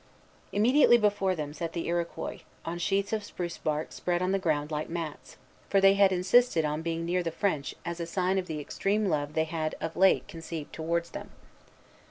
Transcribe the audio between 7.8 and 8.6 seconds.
as a sign of the